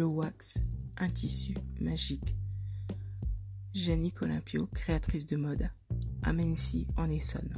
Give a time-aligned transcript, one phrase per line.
[0.00, 0.56] le wax,
[0.96, 2.34] un tissu magique.
[3.74, 5.68] Jenny Olympio, créatrice de mode,
[6.22, 7.52] à Mency en Essonne.